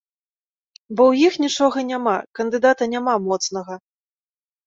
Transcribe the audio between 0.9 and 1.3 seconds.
Бо ў